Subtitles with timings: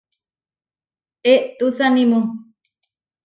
[1.31, 2.19] Eʼtusanimu.